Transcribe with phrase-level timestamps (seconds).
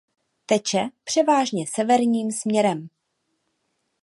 [0.45, 2.89] Teče převážně severním směrem.